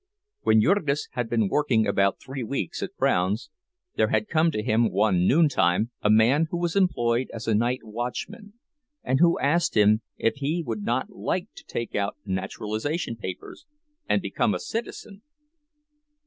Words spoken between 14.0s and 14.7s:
and become a